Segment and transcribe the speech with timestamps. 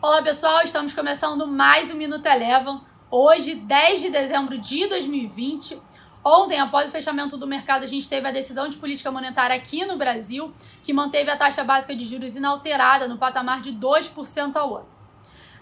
[0.00, 2.82] Olá pessoal, estamos começando mais um Minuto Elevam.
[3.10, 5.76] Hoje, 10 de dezembro de 2020.
[6.24, 9.84] Ontem, após o fechamento do mercado, a gente teve a decisão de política monetária aqui
[9.84, 14.76] no Brasil, que manteve a taxa básica de juros inalterada no patamar de 2% ao
[14.76, 14.88] ano.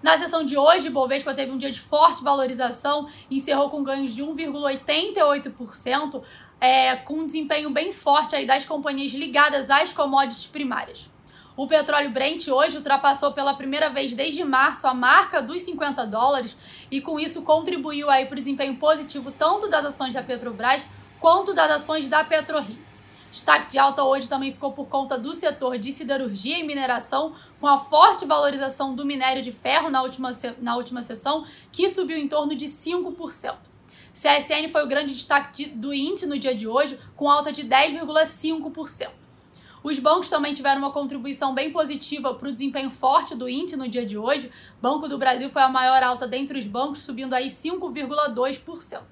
[0.03, 4.23] Na sessão de hoje, Bovespa teve um dia de forte valorização encerrou com ganhos de
[4.23, 6.23] 1,88%,
[6.61, 11.09] é, com um desempenho bem forte aí das companhias ligadas às commodities primárias.
[11.57, 16.55] O petróleo Brent hoje ultrapassou pela primeira vez desde março a marca dos 50 dólares
[16.91, 20.87] e com isso contribuiu aí para o desempenho positivo tanto das ações da Petrobras
[21.19, 22.85] quanto das ações da PetroRio.
[23.33, 27.67] Destaque de alta hoje também ficou por conta do setor de siderurgia e mineração, com
[27.67, 32.29] a forte valorização do minério de ferro na última, na última sessão, que subiu em
[32.29, 33.57] torno de 5%.
[34.13, 37.63] CSN foi o grande destaque de, do índice no dia de hoje, com alta de
[37.63, 39.26] 10,5%.
[39.87, 43.89] Os bancos também tiveram uma contribuição bem positiva para o desempenho forte do índice no
[43.89, 44.51] dia de hoje.
[44.83, 49.03] Banco do Brasil foi a maior alta dentre os bancos, subindo aí 5,2%.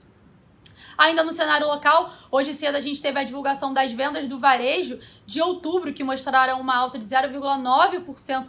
[0.99, 4.99] Ainda no cenário local, hoje cedo a gente teve a divulgação das vendas do varejo
[5.25, 8.49] de outubro, que mostraram uma alta de 0,9%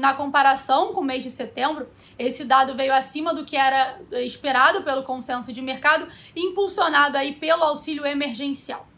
[0.00, 1.88] na comparação com o mês de setembro.
[2.18, 7.62] Esse dado veio acima do que era esperado pelo consenso de mercado, impulsionado aí pelo
[7.62, 8.95] auxílio emergencial.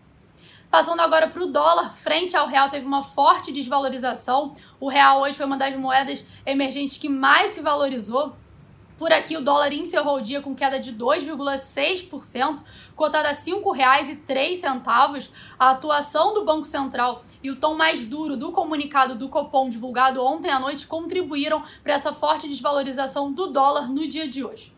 [0.71, 4.53] Passando agora para o dólar, frente ao real teve uma forte desvalorização.
[4.79, 8.37] O real hoje foi uma das moedas emergentes que mais se valorizou.
[8.99, 12.63] Por aqui, o dólar encerrou o dia com queda de 2,6%,
[12.95, 15.31] cotada a R$ 5,03.
[15.59, 20.23] A atuação do Banco Central e o tom mais duro do comunicado do Copom divulgado
[20.23, 24.78] ontem à noite contribuíram para essa forte desvalorização do dólar no dia de hoje.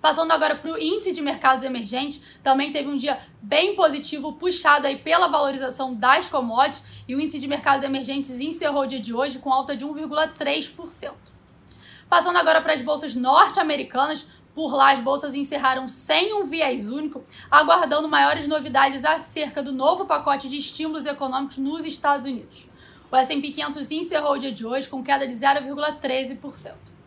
[0.00, 4.86] Passando agora para o índice de mercados emergentes, também teve um dia bem positivo, puxado
[4.86, 9.14] aí pela valorização das commodities, e o índice de mercados emergentes encerrou o dia de
[9.14, 11.12] hoje com alta de 1,3%.
[12.08, 17.22] Passando agora para as bolsas norte-americanas, por lá, as bolsas encerraram sem um viés único,
[17.50, 22.66] aguardando maiores novidades acerca do novo pacote de estímulos econômicos nos Estados Unidos.
[23.10, 26.95] O S&P 500 encerrou o dia de hoje com queda de 0,13%.